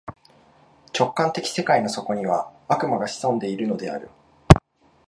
[0.97, 4.09] 直観的世界の底には、悪魔が潜んでいるのである。